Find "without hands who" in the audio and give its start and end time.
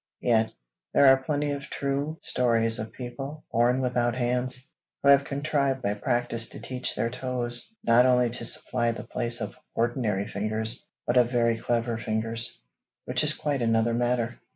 3.81-5.09